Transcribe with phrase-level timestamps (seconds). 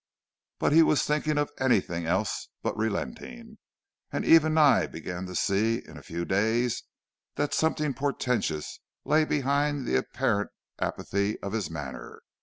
[0.57, 3.59] "But he was thinking of anything else but relenting,
[4.11, 6.81] and even I began to see in a few days
[7.35, 12.23] that something portentous lay behind the apparent apathy of his manner.